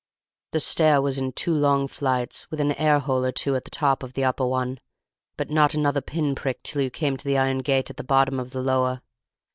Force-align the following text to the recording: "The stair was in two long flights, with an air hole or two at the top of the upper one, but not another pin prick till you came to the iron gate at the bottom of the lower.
"The 0.53 0.59
stair 0.59 0.99
was 0.99 1.19
in 1.19 1.31
two 1.31 1.53
long 1.53 1.87
flights, 1.87 2.49
with 2.49 2.59
an 2.59 2.71
air 2.71 2.97
hole 2.97 3.23
or 3.23 3.31
two 3.31 3.55
at 3.55 3.65
the 3.65 3.69
top 3.69 4.01
of 4.01 4.13
the 4.13 4.23
upper 4.23 4.47
one, 4.47 4.79
but 5.37 5.51
not 5.51 5.75
another 5.75 6.01
pin 6.01 6.33
prick 6.33 6.63
till 6.63 6.81
you 6.81 6.89
came 6.89 7.17
to 7.17 7.25
the 7.25 7.37
iron 7.37 7.59
gate 7.59 7.91
at 7.91 7.97
the 7.97 8.03
bottom 8.03 8.39
of 8.39 8.49
the 8.49 8.61
lower. 8.63 9.03